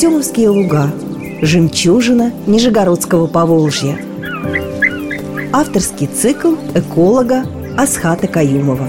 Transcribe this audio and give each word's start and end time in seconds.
Артемовские 0.00 0.48
луга 0.48 0.90
Жемчужина 1.42 2.32
Нижегородского 2.46 3.26
Поволжья. 3.26 3.98
Авторский 5.52 6.06
цикл 6.06 6.54
эколога 6.74 7.44
Асхата 7.76 8.26
Каюмова. 8.26 8.88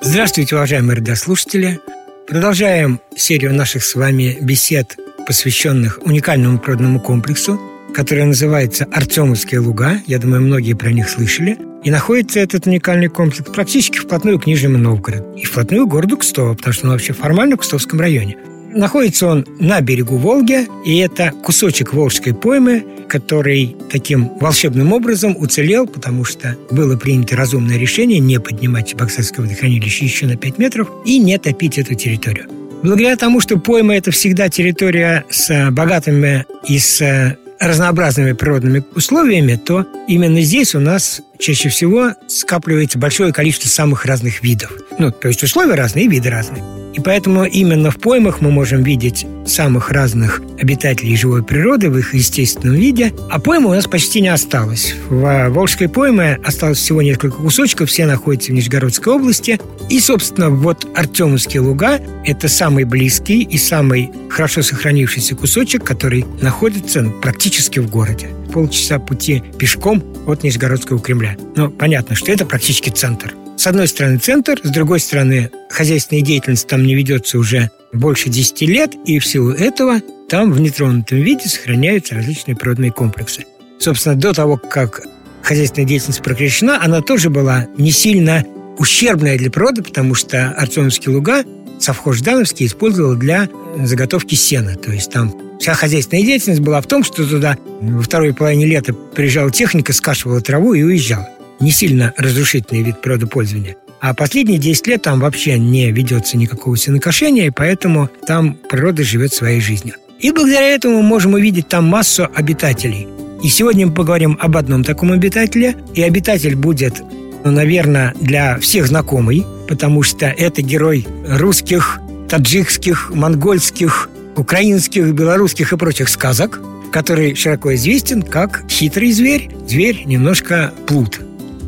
Здравствуйте, 0.00 0.54
уважаемые 0.54 0.98
радиослушатели! 0.98 1.80
Продолжаем 2.28 3.00
серию 3.16 3.54
наших 3.54 3.82
с 3.82 3.96
вами 3.96 4.38
бесед, 4.40 4.96
посвященных 5.26 5.98
уникальному 6.04 6.60
природному 6.60 7.00
комплексу, 7.00 7.60
который 7.92 8.24
называется 8.24 8.86
Артемовские 8.92 9.60
луга. 9.60 10.00
Я 10.06 10.18
думаю, 10.18 10.42
многие 10.42 10.74
про 10.74 10.90
них 10.90 11.08
слышали. 11.08 11.58
И 11.82 11.90
находится 11.90 12.40
этот 12.40 12.66
уникальный 12.66 13.08
комплекс 13.08 13.48
практически 13.50 13.98
вплотную 13.98 14.38
к 14.38 14.46
Нижнему 14.46 14.78
Новгороду. 14.78 15.32
И 15.36 15.44
вплотную 15.44 15.86
к 15.86 15.90
городу 15.90 16.18
Кстово, 16.18 16.54
потому 16.54 16.72
что 16.74 16.86
он 16.86 16.92
вообще 16.92 17.12
формально 17.12 17.56
в 17.56 17.60
Кстовском 17.60 18.00
районе. 18.00 18.36
Находится 18.72 19.26
он 19.26 19.46
на 19.58 19.80
берегу 19.80 20.16
Волги, 20.16 20.68
и 20.84 20.98
это 20.98 21.32
кусочек 21.42 21.92
Волжской 21.92 22.34
поймы, 22.34 22.84
который 23.08 23.76
таким 23.90 24.30
волшебным 24.38 24.92
образом 24.92 25.36
уцелел, 25.36 25.88
потому 25.88 26.24
что 26.24 26.56
было 26.70 26.96
принято 26.96 27.34
разумное 27.34 27.78
решение 27.78 28.20
не 28.20 28.38
поднимать 28.38 28.88
Чебоксарское 28.88 29.44
водохранилище 29.44 30.04
еще 30.04 30.26
на 30.26 30.36
5 30.36 30.58
метров 30.58 30.88
и 31.04 31.18
не 31.18 31.36
топить 31.38 31.78
эту 31.78 31.94
территорию. 31.94 32.46
Благодаря 32.82 33.16
тому, 33.16 33.40
что 33.40 33.58
пойма– 33.58 33.94
это 33.96 34.10
всегда 34.12 34.48
территория 34.48 35.24
с 35.28 35.70
богатыми 35.70 36.46
и 36.66 36.78
с 36.78 37.36
разнообразными 37.60 38.32
природными 38.32 38.82
условиями, 38.94 39.56
то 39.56 39.86
именно 40.08 40.40
здесь 40.40 40.74
у 40.74 40.80
нас 40.80 41.20
чаще 41.38 41.68
всего 41.68 42.14
скапливается 42.26 42.98
большое 42.98 43.32
количество 43.32 43.68
самых 43.68 44.06
разных 44.06 44.42
видов. 44.42 44.72
Ну, 44.98 45.12
то 45.12 45.28
есть 45.28 45.42
условия 45.42 45.74
разные 45.74 46.08
виды 46.08 46.30
разные. 46.30 46.79
И 46.94 47.00
поэтому 47.00 47.44
именно 47.44 47.90
в 47.90 47.98
поймах 47.98 48.40
мы 48.40 48.50
можем 48.50 48.82
видеть 48.82 49.26
самых 49.46 49.90
разных 49.90 50.42
обитателей 50.60 51.16
живой 51.16 51.42
природы 51.42 51.88
в 51.90 51.98
их 51.98 52.14
естественном 52.14 52.76
виде, 52.76 53.12
а 53.30 53.40
поймы 53.40 53.70
у 53.70 53.74
нас 53.74 53.86
почти 53.86 54.20
не 54.20 54.28
осталось. 54.28 54.94
В 55.08 55.48
Волжской 55.48 55.88
пойме 55.88 56.38
осталось 56.44 56.78
всего 56.78 57.02
несколько 57.02 57.36
кусочков, 57.36 57.88
все 57.88 58.06
находятся 58.06 58.52
в 58.52 58.54
Нижегородской 58.54 59.12
области. 59.12 59.60
И, 59.88 60.00
собственно, 60.00 60.50
вот 60.50 60.86
Артемовские 60.94 61.62
луга– 61.62 62.00
это 62.24 62.48
самый 62.48 62.84
близкий 62.84 63.42
и 63.42 63.58
самый 63.58 64.10
хорошо 64.28 64.62
сохранившийся 64.62 65.34
кусочек, 65.34 65.84
который 65.84 66.24
находится 66.40 67.02
практически 67.22 67.78
в 67.78 67.90
городе. 67.90 68.28
Полчаса 68.52 68.98
пути 68.98 69.42
пешком 69.58 70.02
от 70.26 70.42
Нижегородского 70.42 71.00
Кремля. 71.00 71.36
Но 71.56 71.70
понятно, 71.70 72.14
что 72.16 72.32
это 72.32 72.44
практически 72.44 72.90
центр. 72.90 73.34
С 73.60 73.66
одной 73.66 73.88
стороны 73.88 74.16
центр, 74.16 74.58
с 74.62 74.70
другой 74.70 75.00
стороны 75.00 75.50
хозяйственная 75.68 76.22
деятельность 76.22 76.66
там 76.66 76.82
не 76.82 76.94
ведется 76.94 77.36
уже 77.36 77.70
больше 77.92 78.30
10 78.30 78.62
лет, 78.62 78.92
и 79.04 79.18
в 79.18 79.26
силу 79.26 79.50
этого 79.50 80.00
там 80.30 80.50
в 80.50 80.58
нетронутом 80.60 81.18
виде 81.18 81.46
сохраняются 81.46 82.14
различные 82.14 82.56
природные 82.56 82.90
комплексы. 82.90 83.44
Собственно, 83.78 84.16
до 84.16 84.32
того, 84.32 84.56
как 84.56 85.02
хозяйственная 85.42 85.86
деятельность 85.86 86.22
прекращена, 86.22 86.82
она 86.82 87.02
тоже 87.02 87.28
была 87.28 87.66
не 87.76 87.90
сильно 87.90 88.46
ущербная 88.78 89.36
для 89.36 89.50
природы, 89.50 89.82
потому 89.82 90.14
что 90.14 90.52
Артемовские 90.52 91.16
луга 91.16 91.44
совхоз 91.78 92.16
Ждановский 92.16 92.64
использовал 92.64 93.14
для 93.14 93.46
заготовки 93.76 94.36
сена. 94.36 94.76
То 94.76 94.90
есть 94.90 95.12
там 95.12 95.34
вся 95.60 95.74
хозяйственная 95.74 96.24
деятельность 96.24 96.62
была 96.62 96.80
в 96.80 96.86
том, 96.86 97.04
что 97.04 97.28
туда 97.28 97.58
во 97.82 98.00
второй 98.00 98.32
половине 98.32 98.64
лета 98.64 98.94
приезжала 98.94 99.50
техника, 99.50 99.92
скашивала 99.92 100.40
траву 100.40 100.72
и 100.72 100.82
уезжала 100.82 101.28
не 101.60 101.70
сильно 101.70 102.12
разрушительный 102.16 102.82
вид 102.82 103.00
природопользования. 103.00 103.76
А 104.00 104.14
последние 104.14 104.58
10 104.58 104.86
лет 104.86 105.02
там 105.02 105.20
вообще 105.20 105.58
не 105.58 105.90
ведется 105.92 106.36
никакого 106.38 106.76
сенокошения, 106.76 107.46
и 107.46 107.50
поэтому 107.50 108.08
там 108.26 108.54
природа 108.54 109.04
живет 109.04 109.34
своей 109.34 109.60
жизнью. 109.60 109.96
И 110.18 110.32
благодаря 110.32 110.74
этому 110.74 111.02
мы 111.02 111.02
можем 111.02 111.34
увидеть 111.34 111.68
там 111.68 111.84
массу 111.84 112.28
обитателей. 112.34 113.06
И 113.42 113.48
сегодня 113.48 113.86
мы 113.86 113.94
поговорим 113.94 114.38
об 114.40 114.56
одном 114.56 114.84
таком 114.84 115.12
обитателе. 115.12 115.76
И 115.94 116.02
обитатель 116.02 116.54
будет, 116.54 117.02
ну, 117.44 117.50
наверное, 117.50 118.14
для 118.20 118.58
всех 118.58 118.86
знакомый, 118.86 119.46
потому 119.68 120.02
что 120.02 120.26
это 120.26 120.60
герой 120.60 121.06
русских, 121.26 122.00
таджикских, 122.28 123.10
монгольских, 123.14 124.10
украинских, 124.36 125.12
белорусских 125.12 125.72
и 125.72 125.76
прочих 125.76 126.08
сказок, 126.08 126.60
который 126.92 127.34
широко 127.34 127.74
известен 127.74 128.22
как 128.22 128.64
хитрый 128.68 129.12
зверь, 129.12 129.50
зверь 129.66 130.02
немножко 130.04 130.72
плут. 130.86 131.20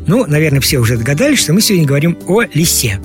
Ну, 0.07 0.25
наверное, 0.25 0.59
все 0.59 0.79
уже 0.79 0.97
догадались, 0.97 1.39
что 1.39 1.53
мы 1.53 1.61
сегодня 1.61 1.87
говорим 1.87 2.17
о 2.27 2.43
лисе. 2.43 2.99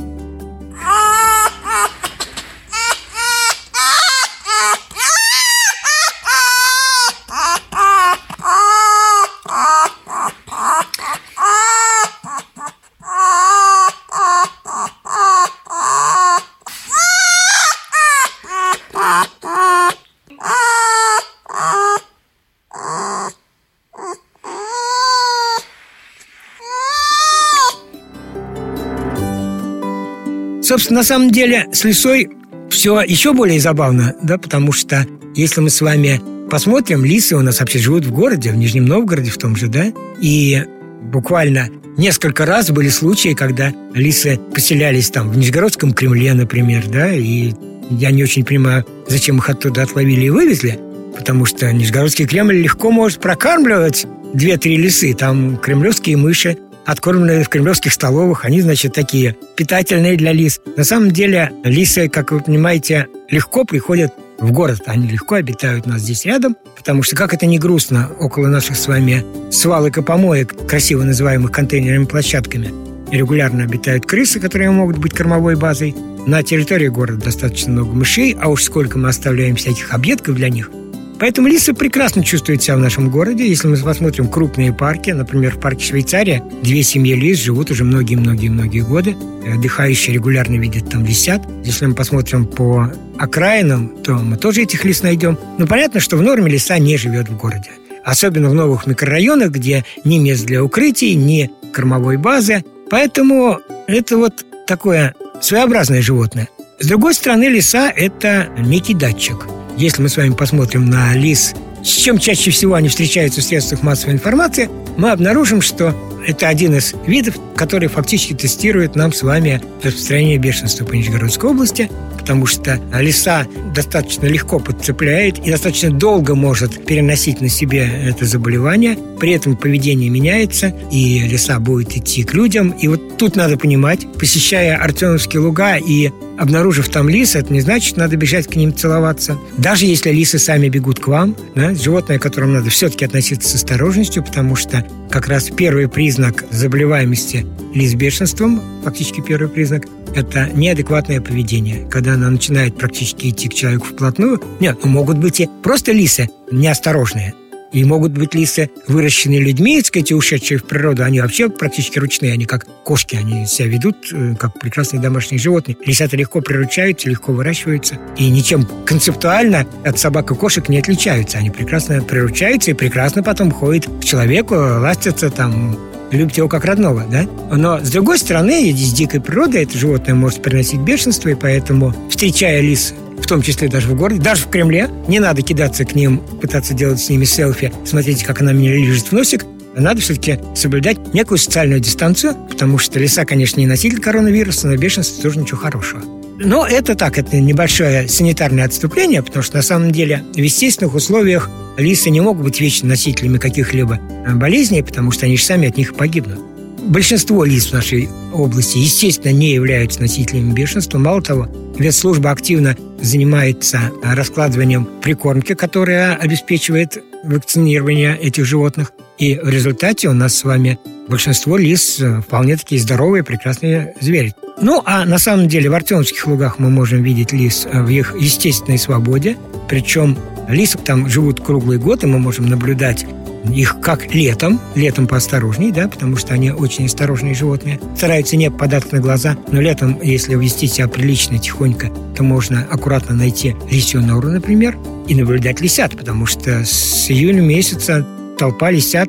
Собственно, 30.69 31.01
на 31.01 31.05
самом 31.05 31.31
деле 31.31 31.67
с 31.73 31.83
лисой 31.85 32.29
все 32.69 33.01
еще 33.01 33.33
более 33.33 33.59
забавно, 33.59 34.15
да, 34.23 34.37
потому 34.37 34.73
что 34.73 35.07
если 35.35 35.63
мы 35.63 35.71
с 35.71 35.81
вами 35.81 36.21
посмотрим, 36.51 37.07
лисы 37.07 37.35
у 37.37 37.41
нас 37.41 37.61
вообще 37.61 37.79
живут 37.79 38.05
в 38.05 38.13
городе, 38.13 38.53
в 38.53 38.57
Нижнем 38.57 38.85
Новгороде 38.85 39.31
в 39.31 39.39
том 39.39 39.57
же, 39.57 39.69
да, 39.69 39.87
и 40.21 40.63
буквально 41.05 41.71
несколько 41.97 42.45
раз 42.45 42.71
были 42.71 42.91
случаи, 42.91 43.33
когда 43.33 43.73
лисы 43.95 44.39
поселялись 44.55 45.09
там 45.09 45.31
в 45.31 45.39
Нижегородском 45.39 45.95
Кремле, 45.95 46.35
например, 46.35 46.87
да, 46.87 47.15
и 47.15 47.55
я 47.89 48.11
не 48.11 48.23
очень 48.23 48.45
понимаю, 48.45 48.85
зачем 49.07 49.39
их 49.39 49.49
оттуда 49.49 49.85
отловили 49.85 50.27
и 50.27 50.31
вывезли, 50.31 50.79
потому 51.17 51.47
что 51.47 51.73
Нижегородский 51.73 52.27
Кремль 52.27 52.57
легко 52.57 52.91
может 52.91 53.21
прокармливать 53.21 54.07
две-три 54.35 54.77
лисы, 54.77 55.15
там 55.15 55.57
кремлевские 55.57 56.19
мыши 56.19 56.59
откормленные 56.89 57.45
в 57.45 57.51
кремлевских 57.51 57.93
столовых. 57.93 58.47
Они, 58.47 58.63
значит, 58.63 58.95
такие 58.95 59.37
питательные 59.57 60.17
для 60.17 60.33
лис. 60.33 60.59
На 60.75 60.85
самом 60.85 61.11
деле 61.11 61.53
лисы, 61.63 62.09
как 62.09 62.33
вы 62.33 62.41
понимаете, 62.41 63.09
легко 63.29 63.65
приходят 63.65 64.15
в 64.39 64.53
город. 64.53 64.81
Они 64.87 65.07
легко 65.07 65.35
обитают 65.35 65.87
у 65.87 65.91
нас 65.91 66.01
здесь 66.01 66.25
рядом, 66.25 66.57
потому 66.75 67.03
что, 67.03 67.15
как 67.15 67.35
это 67.35 67.45
не 67.45 67.59
грустно, 67.59 68.11
около 68.19 68.47
наших 68.47 68.77
с 68.77 68.89
вами 68.89 69.23
свалок 69.51 69.99
и 69.99 70.03
помоек, 70.03 70.67
красиво 70.67 71.03
называемых 71.03 71.53
контейнерными 71.53 72.07
площадками, 72.07 72.73
регулярно 73.13 73.65
обитают 73.65 74.07
крысы, 74.07 74.41
которые 74.41 74.71
могут 74.71 74.97
быть 74.97 75.13
кормовой 75.13 75.57
базой. 75.57 75.95
На 76.27 76.43
территории 76.43 76.89
города 76.89 77.23
достаточно 77.23 77.71
много 77.73 77.93
мышей, 77.93 78.35
а 78.41 78.49
уж 78.49 78.63
сколько 78.63 78.97
мы 78.97 79.11
оставляем 79.11 79.57
всяких 79.57 79.93
объедков 79.93 80.37
для 80.37 80.49
них– 80.49 80.71
Поэтому 81.19 81.49
лисы 81.49 81.75
прекрасно 81.75 82.23
чувствуют 82.23 82.63
себя 82.63 82.77
в 82.77 82.81
нашем 82.81 83.11
городе. 83.11 83.49
Если 83.49 83.67
мы 83.67 83.77
посмотрим 83.77 84.29
крупные 84.29 84.73
парки, 84.73 85.11
например, 85.11 85.57
в 85.57 85.61
парке 85.61 85.85
Швейцария, 85.85 86.43
две 86.63 86.83
семьи 86.83 87.15
лис 87.15 87.39
живут 87.41 87.71
уже 87.71 87.85
многие-многие-многие 87.85 88.83
годы. 88.83 89.17
Отдыхающие 89.47 90.15
регулярно 90.15 90.57
видят 90.57 90.91
там 90.91 91.05
лисят. 91.05 91.43
Если 91.65 91.87
мы 91.87 91.95
посмотрим 91.95 92.47
по 92.47 92.93
окраинам, 93.19 93.97
то 94.05 94.15
мы 94.15 94.37
тоже 94.37 94.63
этих 94.63 94.85
лис 94.85 95.03
найдем. 95.03 95.37
Но 95.59 95.67
понятно, 95.67 95.99
что 95.99 96.17
в 96.17 96.23
норме 96.23 96.51
лиса 96.51 96.79
не 96.79 96.97
живет 96.97 97.29
в 97.29 97.37
городе. 97.37 97.71
Особенно 98.05 98.49
в 98.49 98.55
новых 98.55 98.87
микрорайонах, 98.87 99.51
где 99.51 99.85
ни 100.05 100.19
мест 100.19 100.47
для 100.47 100.63
укрытий, 100.63 101.15
ни 101.15 101.51
кормовой 101.73 102.17
базы. 102.17 102.65
Поэтому 102.91 103.59
это 103.89 104.17
вот 104.17 104.47
такое 104.67 105.15
своеобразное 105.41 106.01
животное. 106.01 106.49
С 106.79 106.87
другой 106.87 107.15
стороны, 107.15 107.45
лиса– 107.45 107.93
это 107.97 108.49
некий 108.57 108.95
датчик– 108.95 109.49
если 109.79 110.03
мы 110.03 110.09
с 110.09 110.17
вами 110.17 110.35
посмотрим 110.35 110.87
на 110.87 111.15
лис, 111.15 111.55
с 111.83 111.89
чем 111.89 112.19
чаще 112.19 112.51
всего 112.51 112.75
они 112.75 112.89
встречаются 112.89 113.41
в 113.41 113.45
средствах 113.45 113.83
массовой 113.83 114.15
информации, 114.15 114.69
мы 114.97 115.11
обнаружим, 115.11 115.63
что 115.63 115.95
это 116.27 116.49
один 116.49 116.75
из 116.75 116.95
видов, 117.07 117.37
который 117.55 117.89
фактически 117.89 118.35
тестирует 118.35 118.97
нам 118.97 119.13
с 119.13 119.23
вами 119.23 119.63
распространение 119.83 120.39
бешенства 120.39 120.85
по 120.85 120.95
Нижегородской 120.95 121.51
области, 121.51 121.91
потому 122.29 122.45
что 122.45 122.79
лиса 122.93 123.47
достаточно 123.75 124.27
легко 124.27 124.59
подцепляет 124.59 125.39
и 125.47 125.51
достаточно 125.51 125.91
долго 125.91 126.35
может 126.35 126.85
переносить 126.85 127.41
на 127.41 127.49
себе 127.49 127.91
это 128.05 128.27
заболевание. 128.27 128.99
При 129.19 129.33
этом 129.33 129.57
поведение 129.57 130.11
меняется, 130.11 130.75
и 130.93 131.21
лиса 131.21 131.59
будет 131.59 131.97
идти 131.97 132.25
к 132.25 132.35
людям. 132.35 132.73
И 132.73 132.87
вот 132.87 133.17
тут 133.17 133.35
надо 133.35 133.57
понимать, 133.57 134.07
посещая 134.19 134.77
Артемовские 134.77 135.41
луга 135.41 135.79
и 135.79 136.11
обнаружив 136.39 136.91
там 136.91 137.09
лис, 137.09 137.35
это 137.35 137.51
не 137.51 137.63
значит, 137.63 137.97
надо 137.97 138.17
бежать 138.17 138.47
к 138.47 138.57
ним 138.57 138.75
целоваться. 138.75 139.39
Даже 139.57 139.87
если 139.87 140.11
лисы 140.11 140.39
сами 140.39 140.69
бегут 140.69 141.01
к 141.01 141.09
вам, 141.09 141.35
да, 141.55 141.75
животное, 141.75 142.19
к 142.19 142.23
которому 142.23 142.53
надо 142.53 142.69
все-таки 142.69 143.07
относиться 143.07 143.49
с 143.49 143.55
осторожностью, 143.55 144.23
потому 144.23 144.55
что 144.55 144.87
как 145.11 145.29
раз 145.29 145.45
первый 145.45 145.89
признак 145.89 146.45
заболеваемости 146.51 147.47
лис 147.75 147.95
бешенством, 147.95 148.63
фактически 148.85 149.23
первый 149.23 149.49
признак, 149.49 149.87
это 150.15 150.51
неадекватное 150.55 151.21
поведение, 151.21 151.89
когда 151.91 152.15
она 152.15 152.31
начинает 152.31 152.77
практически 152.77 153.29
идти 153.29 153.49
к 153.49 153.55
человеку 153.55 153.87
вплотную. 153.87 154.43
Нет, 154.61 154.79
ну, 154.83 154.91
могут 154.91 155.19
быть 155.19 155.41
и 155.41 155.49
просто 155.63 155.93
лисы 155.93 156.31
неосторожные. 156.51 157.35
И 157.71 157.85
могут 157.85 158.13
быть 158.13 158.35
лисы, 158.35 158.71
выращенные 158.87 159.41
людьми, 159.41 159.77
так 159.77 159.87
сказать, 159.89 160.13
ушедшие 160.13 160.59
в 160.59 160.65
природу. 160.65 161.05
Они 161.05 161.21
вообще 161.21 161.51
практически 161.51 161.99
ручные, 161.99 162.33
они 162.33 162.47
как 162.47 162.67
кошки, 162.83 163.15
они 163.15 163.47
себя 163.47 163.69
ведут 163.69 164.11
э, 164.11 164.35
как 164.37 164.59
прекрасные 164.59 165.03
домашние 165.03 165.39
животные. 165.39 165.77
Лиса-то 165.85 166.17
легко 166.17 166.41
приручаются, 166.41 167.11
легко 167.11 167.33
выращиваются. 167.33 167.99
И 168.17 168.31
ничем 168.31 168.67
концептуально 168.87 169.67
от 169.85 169.99
собак 169.99 170.31
и 170.31 170.35
кошек 170.35 170.67
не 170.71 170.79
отличаются. 170.79 171.39
Они 171.39 171.51
прекрасно 171.51 172.03
приручаются 172.03 172.71
и 172.71 172.75
прекрасно 172.75 173.23
потом 173.23 173.51
ходят 173.51 173.87
к 174.01 174.05
человеку, 174.05 174.55
ластятся 174.55 175.31
там, 175.31 175.79
любят 176.11 176.37
его 176.37 176.49
как 176.49 176.65
родного, 176.65 177.05
да? 177.11 177.27
Но, 177.55 177.85
с 177.85 177.91
другой 177.91 178.19
стороны, 178.19 178.71
из 178.71 178.93
дикой 178.93 179.21
природы 179.21 179.63
это 179.63 179.77
животное 179.77 180.15
может 180.15 180.43
приносить 180.43 180.81
бешенство, 180.81 181.29
и 181.29 181.35
поэтому, 181.35 181.95
встречая 182.09 182.61
лис 182.61 182.95
в 183.21 183.27
том 183.27 183.43
числе 183.43 183.69
даже 183.69 183.89
в 183.89 183.97
городе, 183.97 184.21
даже 184.21 184.43
в 184.43 184.49
Кремле. 184.49 184.89
Не 185.07 185.19
надо 185.19 185.43
кидаться 185.43 185.85
к 185.85 185.95
ним, 185.95 186.19
пытаться 186.41 186.73
делать 186.73 187.01
с 187.01 187.09
ними 187.09 187.25
селфи, 187.25 187.73
смотрите, 187.85 188.25
как 188.25 188.41
она 188.41 188.53
мне 188.53 188.73
лежит 188.73 189.09
в 189.09 189.13
носик. 189.13 189.45
Надо 189.77 190.01
все-таки 190.01 190.39
соблюдать 190.55 191.15
некую 191.15 191.39
социальную 191.39 191.81
дистанцию, 191.81 192.35
потому 192.49 192.79
что 192.79 192.99
лиса, 192.99 193.25
конечно, 193.25 193.61
не 193.61 193.67
носитель 193.67 194.01
коронавируса, 194.01 194.67
но 194.67 194.77
бешенство 194.77 195.23
тоже 195.23 195.39
ничего 195.39 195.59
хорошего. 195.59 196.03
Но 196.41 196.67
это 196.67 196.95
так, 196.95 197.19
это 197.19 197.41
небольшое 197.41 198.09
санитарное 198.09 198.65
отступление, 198.65 199.23
потому 199.23 199.43
что 199.43 199.57
на 199.57 199.63
самом 199.63 199.91
деле 199.91 200.23
в 200.35 200.39
естественных 200.39 200.95
условиях 200.95 201.51
лисы 201.77 202.11
не 202.11 202.21
могут 202.21 202.45
быть 202.45 202.61
вечно 202.61 202.89
носителями 202.89 203.39
каких-либо 203.39 203.99
болезней, 204.35 204.83
потому 204.83 205.11
что 205.11 205.27
они 205.27 205.37
же 205.37 205.45
сами 205.45 205.69
от 205.69 205.77
них 205.77 205.97
погибнут. 205.97 206.39
Большинство 206.81 207.45
лиц 207.45 207.67
в 207.67 207.73
нашей 207.73 208.09
области, 208.33 208.79
естественно, 208.79 209.33
не 209.33 209.51
являются 209.51 210.01
носителями 210.01 210.53
бешенства. 210.53 210.99
Мало 210.99 211.23
того, 211.23 211.49
ветслужба 211.77 212.31
активно 212.31 212.77
занимается 213.03 213.91
раскладыванием 214.03 214.89
прикормки, 215.03 215.55
которая 215.55 216.15
обеспечивает 216.15 217.03
вакцинирование 217.25 218.17
этих 218.17 218.45
животных. 218.45 218.93
И 219.19 219.35
в 219.35 219.49
результате 219.49 220.09
у 220.09 220.13
нас 220.13 220.37
с 220.37 220.45
вами 220.45 220.79
большинство 221.09 221.57
лис 221.57 222.03
вполне 222.27 222.57
такие 222.57 222.81
здоровые, 222.81 223.25
прекрасные 223.25 223.95
звери. 224.01 224.35
Ну, 224.61 224.83
а 224.85 225.05
на 225.05 225.19
самом 225.19 225.49
деле 225.49 225.71
в 225.71 225.75
Артемских 225.75 226.27
лугах 226.27 226.59
мы 226.59 226.71
можем 226.71 227.03
видеть 227.03 227.33
лис 227.33 227.67
в 227.71 227.89
их 227.89 228.15
естественной 228.19 228.79
свободе. 228.79 229.37
Причем 229.69 230.19
лисы 230.49 230.79
там 230.79 231.09
живут 231.09 231.41
круглый 231.41 231.79
год, 231.79 232.05
и 232.05 232.07
мы 232.07 232.19
можем 232.19 232.47
наблюдать 232.49 233.07
их 233.55 233.81
как 233.81 234.15
летом, 234.15 234.61
летом 234.75 235.07
поосторожней, 235.07 235.71
да, 235.71 235.89
потому 235.89 236.17
что 236.17 236.35
они 236.35 236.51
очень 236.51 236.87
осторожные 236.87 237.35
животные, 237.35 237.81
стараются 237.97 238.37
не 238.37 238.51
попадать 238.51 238.91
на 238.93 238.99
глаза, 238.99 239.37
но 239.51 239.61
летом, 239.61 240.01
если 240.03 240.35
вести 240.35 240.67
себя 240.67 240.89
прилично, 240.89 241.39
тихонько, 241.39 241.89
то 242.17 242.23
можно 242.23 242.67
аккуратно 242.71 243.15
найти 243.15 243.55
лисью 243.71 244.03
нору, 244.03 244.29
например, 244.29 244.77
и 245.07 245.15
наблюдать 245.15 245.61
лисят, 245.61 245.97
потому 245.97 246.27
что 246.27 246.65
с 246.65 247.11
июня 247.11 247.41
месяца 247.41 248.05
толпа 248.39 248.71
лисят, 248.71 249.09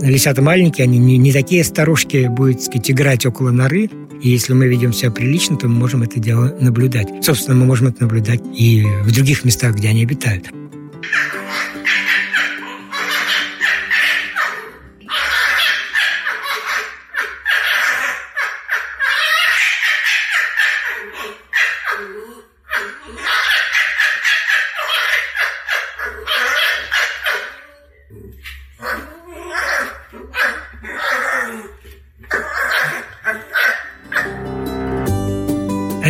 лисята 0.00 0.42
маленькие, 0.42 0.84
они 0.84 0.98
не, 0.98 1.18
не 1.18 1.32
такие 1.32 1.64
старушки, 1.64 2.28
будут, 2.28 2.56
так 2.56 2.64
сказать, 2.66 2.90
играть 2.90 3.26
около 3.26 3.50
норы, 3.50 3.90
и 4.22 4.28
если 4.28 4.52
мы 4.52 4.66
ведем 4.66 4.92
себя 4.92 5.10
прилично, 5.10 5.56
то 5.56 5.68
мы 5.68 5.74
можем 5.74 6.02
это 6.02 6.20
дело 6.20 6.56
наблюдать. 6.60 7.08
Собственно, 7.22 7.56
мы 7.56 7.66
можем 7.66 7.88
это 7.88 8.02
наблюдать 8.02 8.40
и 8.54 8.84
в 9.02 9.12
других 9.12 9.44
местах, 9.44 9.74
где 9.74 9.88
они 9.88 10.02
обитают. 10.04 10.50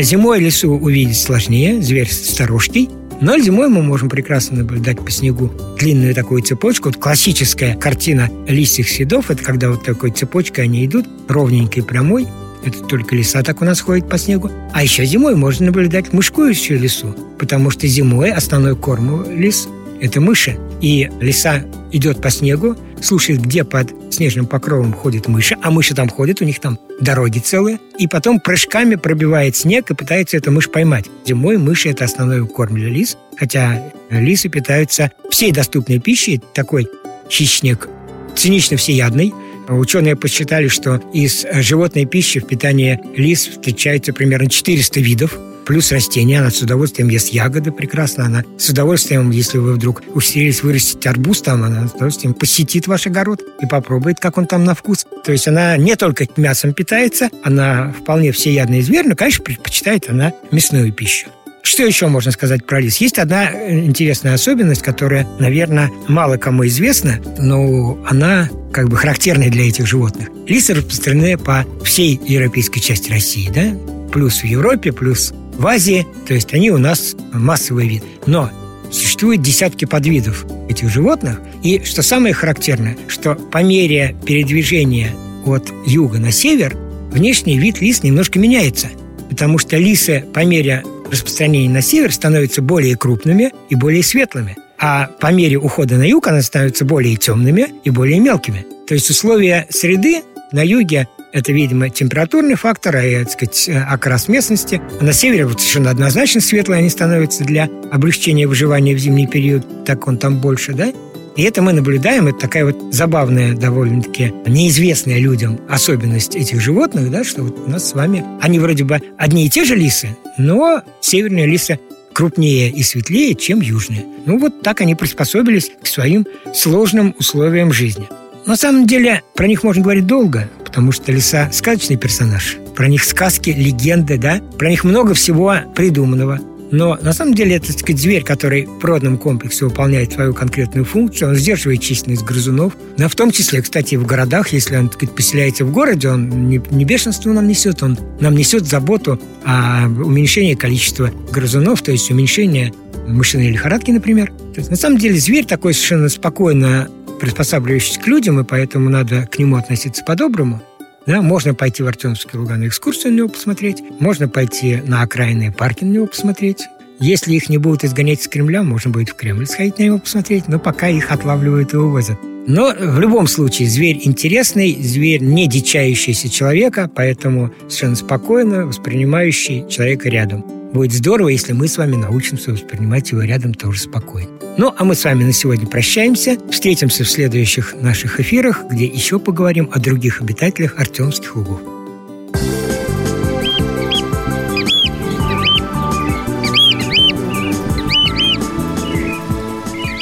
Зимой 0.02 0.40
лесу 0.40 0.72
увидеть 0.72 1.16
сложнее, 1.16 1.80
зверь 1.80 2.10
старушкий, 2.10 2.90
но 3.20 3.38
зимой 3.38 3.68
мы 3.68 3.82
можем 3.82 4.10
прекрасно 4.10 4.58
наблюдать 4.58 4.98
по 4.98 5.12
снегу 5.12 5.52
длинную 5.78 6.12
такую 6.12 6.42
цепочку. 6.42 6.88
Вот 6.88 6.96
классическая 6.96 7.76
картина 7.76 8.28
листьев 8.48 8.90
следов– 8.90 9.26
это 9.30 9.44
когда 9.44 9.70
вот 9.70 9.84
такой 9.84 10.10
цепочкой 10.10 10.64
они 10.64 10.84
идут, 10.84 11.06
ровненькой, 11.28 11.84
прямой. 11.84 12.26
Это 12.64 12.80
только 12.80 13.14
леса 13.14 13.44
так 13.44 13.62
у 13.62 13.64
нас 13.64 13.80
ходит 13.80 14.08
по 14.08 14.18
снегу. 14.18 14.50
А 14.72 14.82
еще 14.82 15.04
зимой 15.04 15.36
можно 15.36 15.66
наблюдать 15.66 16.12
мышкующую 16.12 16.80
лесу, 16.80 17.14
потому 17.38 17.70
что 17.70 17.86
зимой 17.86 18.32
основной 18.32 18.74
корм 18.74 19.24
лис– 19.30 19.68
это 20.02 20.20
мыши. 20.20 20.58
И 20.80 21.08
лиса 21.20 21.64
идет 21.92 22.20
по 22.20 22.28
снегу, 22.28 22.76
слушает, 23.00 23.40
где 23.40 23.64
под 23.64 23.92
снежным 24.12 24.46
покровом 24.46 24.92
ходят 24.92 25.28
мыши, 25.28 25.56
а 25.62 25.70
мыши 25.70 25.94
там 25.94 26.08
ходят, 26.08 26.40
у 26.40 26.44
них 26.44 26.60
там 26.60 26.78
дороги 27.00 27.38
целые, 27.38 27.78
и 27.98 28.08
потом 28.08 28.40
прыжками 28.40 28.96
пробивает 28.96 29.56
снег 29.56 29.90
и 29.90 29.94
пытается 29.94 30.36
эту 30.36 30.50
мышь 30.50 30.70
поймать. 30.70 31.06
Зимой 31.24 31.56
мыши– 31.56 31.88
это 31.90 32.04
основной 32.04 32.46
корм 32.46 32.74
для 32.74 32.88
лис, 32.88 33.16
хотя 33.38 33.92
лисы 34.10 34.48
питаются 34.48 35.12
всей 35.30 35.52
доступной 35.52 36.00
пищей, 36.00 36.42
такой 36.52 36.88
хищник 37.30 37.88
цинично 38.36 38.76
всеядный, 38.76 39.32
Ученые 39.68 40.16
посчитали, 40.16 40.66
что 40.66 40.96
из 41.14 41.46
животной 41.54 42.04
пищи 42.04 42.40
в 42.40 42.46
питании 42.46 43.00
лис 43.16 43.46
встречается 43.46 44.12
примерно 44.12 44.50
400 44.50 45.00
видов– 45.00 45.38
плюс 45.72 45.90
растения. 45.90 46.40
Она 46.40 46.50
с 46.50 46.60
удовольствием 46.60 47.08
ест 47.08 47.30
ягоды 47.30 47.72
прекрасно. 47.72 48.26
Она 48.26 48.44
с 48.58 48.68
удовольствием, 48.68 49.30
если 49.30 49.56
вы 49.56 49.72
вдруг 49.72 50.02
усилились 50.14 50.62
вырастить 50.62 51.06
арбуз, 51.06 51.40
там 51.40 51.64
она 51.64 51.88
с 51.88 51.92
удовольствием 51.92 52.34
посетит 52.34 52.86
ваш 52.88 53.06
огород 53.06 53.40
и 53.58 53.64
попробует, 53.64 54.20
как 54.20 54.36
он 54.36 54.46
там 54.46 54.64
на 54.64 54.74
вкус. 54.74 55.06
То 55.24 55.32
есть 55.32 55.48
она 55.48 55.78
не 55.78 55.96
только 55.96 56.26
мясом 56.36 56.74
питается, 56.74 57.30
она 57.42 57.90
вполне 57.98 58.32
всеядный 58.32 58.82
зверь, 58.82 59.08
но, 59.08 59.16
конечно, 59.16 59.42
предпочитает 59.42 60.10
она 60.10 60.34
мясную 60.50 60.92
пищу. 60.92 61.28
Что 61.62 61.84
еще 61.84 62.06
можно 62.08 62.32
сказать 62.32 62.66
про 62.66 62.78
лис? 62.78 62.98
Есть 62.98 63.18
одна 63.18 63.50
э, 63.50 63.86
интересная 63.86 64.34
особенность, 64.34 64.82
которая, 64.82 65.26
наверное, 65.38 65.90
мало 66.06 66.36
кому 66.36 66.66
известна, 66.66 67.18
но 67.38 67.98
она 68.06 68.50
как 68.74 68.90
бы 68.90 68.98
характерная 68.98 69.48
для 69.48 69.68
этих 69.68 69.86
животных. 69.86 70.28
Лисы 70.46 70.74
распространены 70.74 71.38
по 71.38 71.64
всей 71.82 72.20
европейской 72.26 72.80
части 72.80 73.10
России, 73.10 73.50
да? 73.54 73.74
Плюс 74.12 74.42
в 74.42 74.44
Европе, 74.44 74.92
плюс 74.92 75.32
в 75.54 75.66
Азии, 75.66 76.06
то 76.26 76.34
есть 76.34 76.52
они 76.54 76.70
у 76.70 76.78
нас 76.78 77.16
массовый 77.32 77.88
вид. 77.88 78.04
Но 78.26 78.50
существует 78.90 79.42
десятки 79.42 79.84
подвидов 79.84 80.44
этих 80.68 80.90
животных. 80.90 81.40
И 81.62 81.82
что 81.84 82.02
самое 82.02 82.34
характерное, 82.34 82.96
что 83.08 83.34
по 83.34 83.62
мере 83.62 84.16
передвижения 84.24 85.14
от 85.44 85.72
юга 85.86 86.18
на 86.18 86.30
север 86.30 86.76
внешний 87.10 87.58
вид 87.58 87.80
лис 87.80 88.02
немножко 88.02 88.38
меняется. 88.38 88.88
Потому 89.28 89.58
что 89.58 89.76
лисы 89.76 90.24
по 90.32 90.44
мере 90.44 90.82
распространения 91.10 91.70
на 91.70 91.82
север 91.82 92.12
становятся 92.12 92.62
более 92.62 92.96
крупными 92.96 93.52
и 93.68 93.74
более 93.74 94.02
светлыми. 94.02 94.56
А 94.78 95.06
по 95.20 95.32
мере 95.32 95.58
ухода 95.58 95.96
на 95.96 96.02
юг 96.02 96.26
они 96.26 96.42
становятся 96.42 96.84
более 96.84 97.16
темными 97.16 97.66
и 97.84 97.90
более 97.90 98.18
мелкими. 98.18 98.66
То 98.86 98.94
есть 98.94 99.08
условия 99.10 99.66
среды 99.70 100.22
на 100.50 100.64
юге 100.64 101.08
это, 101.32 101.52
видимо, 101.52 101.90
температурный 101.90 102.54
фактор, 102.54 102.96
и, 102.98 103.24
так 103.24 103.30
сказать, 103.30 103.70
окрас 103.88 104.28
местности. 104.28 104.80
На 105.00 105.12
севере 105.12 105.46
вот 105.46 105.60
совершенно 105.60 105.90
однозначно 105.90 106.40
светлые 106.40 106.78
они 106.78 106.90
становятся 106.90 107.44
для 107.44 107.68
облегчения 107.90 108.46
выживания 108.46 108.94
в 108.94 108.98
зимний 108.98 109.26
период, 109.26 109.84
так 109.84 110.06
он 110.06 110.18
там 110.18 110.40
больше, 110.40 110.72
да? 110.74 110.92
И 111.34 111.42
это 111.44 111.62
мы 111.62 111.72
наблюдаем, 111.72 112.28
это 112.28 112.38
такая 112.38 112.66
вот 112.66 112.94
забавная, 112.94 113.54
довольно-таки 113.54 114.34
неизвестная 114.46 115.18
людям 115.18 115.58
особенность 115.68 116.36
этих 116.36 116.60
животных, 116.60 117.10
да, 117.10 117.24
что 117.24 117.42
вот 117.44 117.58
у 117.66 117.70
нас 117.70 117.88
с 117.88 117.94
вами, 117.94 118.22
они 118.42 118.58
вроде 118.58 118.84
бы 118.84 119.00
одни 119.16 119.46
и 119.46 119.48
те 119.48 119.64
же 119.64 119.74
лисы, 119.74 120.08
но 120.36 120.82
северные 121.00 121.46
лисы 121.46 121.80
крупнее 122.12 122.70
и 122.70 122.82
светлее, 122.82 123.34
чем 123.34 123.62
южные. 123.62 124.04
Ну 124.26 124.38
вот 124.38 124.60
так 124.60 124.82
они 124.82 124.94
приспособились 124.94 125.72
к 125.82 125.86
своим 125.86 126.26
сложным 126.54 127.14
условиям 127.18 127.72
жизни. 127.72 128.06
На 128.44 128.56
самом 128.56 128.86
деле 128.86 129.22
про 129.34 129.46
них 129.46 129.62
можно 129.62 129.82
говорить 129.82 130.06
долго, 130.06 130.50
потому 130.72 130.90
что 130.90 131.12
лиса– 131.12 131.50
сказочный 131.52 131.98
персонаж– 131.98 132.56
про 132.74 132.88
них 132.88 133.04
сказки, 133.04 133.50
легенды, 133.50 134.16
да, 134.16 134.40
про 134.58 134.70
них 134.70 134.84
много 134.84 135.12
всего 135.12 135.54
придуманного. 135.76 136.40
Но 136.70 136.98
на 137.02 137.12
самом 137.12 137.34
деле 137.34 137.56
это, 137.56 137.66
так 137.66 137.80
сказать, 137.80 138.00
зверь, 138.00 138.24
который 138.24 138.64
в 138.64 138.78
природном 138.78 139.18
комплексе 139.18 139.66
выполняет 139.66 140.14
свою 140.14 140.32
конкретную 140.32 140.86
функцию, 140.86 141.28
он 141.28 141.36
сдерживает 141.36 141.82
численность 141.82 142.22
грызунов. 142.22 142.72
Но 142.96 143.10
в 143.10 143.14
том 143.14 143.30
числе, 143.30 143.60
кстати, 143.60 143.96
в 143.96 144.06
городах, 144.06 144.54
если 144.54 144.76
он, 144.76 144.88
так 144.88 144.94
сказать, 144.94 145.14
поселяется 145.14 145.66
в 145.66 145.72
городе, 145.72 146.08
он 146.08 146.48
не, 146.48 146.62
не 146.70 146.86
бешенство 146.86 147.30
нам 147.30 147.46
несет, 147.46 147.82
он 147.82 147.98
нам 148.20 148.34
несет 148.34 148.66
заботу 148.66 149.20
о 149.44 149.84
уменьшении 149.86 150.54
количества 150.54 151.10
грызунов, 151.30 151.82
то 151.82 151.92
есть 151.92 152.10
уменьшение 152.10 152.72
мышиной 153.06 153.50
лихорадки, 153.50 153.90
например. 153.90 154.32
То 154.54 154.60
есть, 154.60 154.70
на 154.70 154.76
самом 154.76 154.96
деле 154.96 155.18
зверь 155.18 155.44
такой 155.44 155.74
совершенно 155.74 156.08
спокойно 156.08 156.88
приспосабливающийся 157.22 158.00
к 158.00 158.06
людям, 158.08 158.40
и 158.40 158.44
поэтому 158.44 158.90
надо 158.90 159.28
к 159.28 159.38
нему 159.38 159.54
относиться 159.54 160.02
по-доброму. 160.04 160.60
Да, 161.06 161.22
можно 161.22 161.54
пойти 161.54 161.84
в 161.84 161.86
Артемский 161.86 162.36
луга 162.36 162.56
на 162.56 162.66
экскурсию 162.66 163.12
на 163.12 163.18
него 163.18 163.28
посмотреть, 163.28 163.80
можно 164.00 164.28
пойти 164.28 164.82
на 164.84 165.02
окраинные 165.02 165.52
парки 165.52 165.84
на 165.84 165.90
него 165.90 166.06
посмотреть. 166.06 166.66
Если 166.98 167.34
их 167.34 167.48
не 167.48 167.58
будут 167.58 167.84
изгонять 167.84 168.20
из 168.20 168.28
Кремля, 168.28 168.64
можно 168.64 168.90
будет 168.90 169.10
в 169.10 169.14
Кремль 169.14 169.46
сходить 169.46 169.78
на 169.78 169.84
него 169.84 169.98
посмотреть, 170.00 170.48
но 170.48 170.58
пока 170.58 170.88
их 170.88 171.12
отлавливают 171.12 171.72
и 171.74 171.76
увозят. 171.76 172.18
Но 172.48 172.74
в 172.76 172.98
любом 172.98 173.28
случае 173.28 173.68
зверь 173.68 174.00
интересный, 174.02 174.76
зверь 174.82 175.22
не 175.22 175.46
дичающийся 175.46 176.28
человека, 176.28 176.90
поэтому 176.92 177.52
совершенно 177.68 177.94
спокойно 177.94 178.66
воспринимающий 178.66 179.68
человека 179.68 180.08
рядом. 180.08 180.61
Будет 180.72 180.92
здорово, 180.94 181.28
если 181.28 181.52
мы 181.52 181.68
с 181.68 181.76
вами 181.76 181.96
научимся 181.96 182.50
воспринимать 182.50 183.10
его 183.10 183.22
рядом 183.22 183.52
тоже 183.52 183.80
спокойно. 183.80 184.30
Ну, 184.56 184.72
а 184.76 184.84
мы 184.84 184.94
с 184.94 185.04
вами 185.04 185.24
на 185.24 185.32
сегодня 185.32 185.66
прощаемся. 185.66 186.38
Встретимся 186.50 187.04
в 187.04 187.10
следующих 187.10 187.74
наших 187.74 188.20
эфирах, 188.20 188.64
где 188.70 188.86
еще 188.86 189.18
поговорим 189.18 189.68
о 189.70 189.78
других 189.78 190.22
обитателях 190.22 190.78
Артемских 190.78 191.36
лугов. 191.36 191.60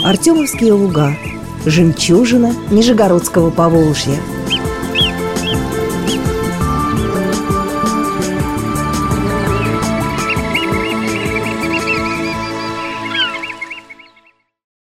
Артемовские 0.04 0.72
луга. 0.72 1.16
Жемчужина 1.66 2.54
Нижегородского 2.70 3.50
Поволжья– 3.50 4.18